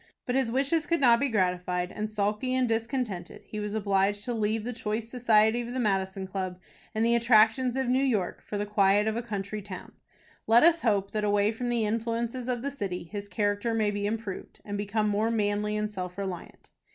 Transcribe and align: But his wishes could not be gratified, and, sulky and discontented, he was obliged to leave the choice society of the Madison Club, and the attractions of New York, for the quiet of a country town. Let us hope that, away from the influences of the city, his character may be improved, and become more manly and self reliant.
But 0.25 0.33
his 0.33 0.51
wishes 0.51 0.87
could 0.87 0.99
not 0.99 1.19
be 1.19 1.29
gratified, 1.29 1.91
and, 1.91 2.09
sulky 2.09 2.55
and 2.55 2.67
discontented, 2.67 3.43
he 3.43 3.59
was 3.59 3.75
obliged 3.75 4.25
to 4.25 4.33
leave 4.33 4.63
the 4.63 4.73
choice 4.73 5.07
society 5.07 5.61
of 5.61 5.73
the 5.75 5.79
Madison 5.79 6.25
Club, 6.25 6.57
and 6.95 7.05
the 7.05 7.13
attractions 7.13 7.75
of 7.75 7.87
New 7.87 8.01
York, 8.01 8.41
for 8.41 8.57
the 8.57 8.65
quiet 8.65 9.05
of 9.05 9.15
a 9.15 9.21
country 9.21 9.61
town. 9.61 9.91
Let 10.47 10.63
us 10.63 10.81
hope 10.81 11.11
that, 11.11 11.23
away 11.23 11.51
from 11.51 11.69
the 11.69 11.85
influences 11.85 12.47
of 12.47 12.63
the 12.63 12.71
city, 12.71 13.03
his 13.03 13.27
character 13.27 13.75
may 13.75 13.91
be 13.91 14.07
improved, 14.07 14.59
and 14.65 14.75
become 14.75 15.07
more 15.07 15.29
manly 15.29 15.77
and 15.77 15.91
self 15.91 16.17
reliant. 16.17 16.71